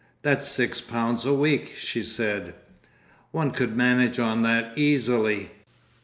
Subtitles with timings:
[0.23, 2.55] "That's six pounds a week," she said.
[3.29, 5.51] "One could manage on that, easily.